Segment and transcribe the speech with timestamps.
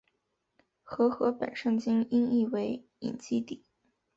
[0.81, 3.63] 和合本圣经音译为隐基底。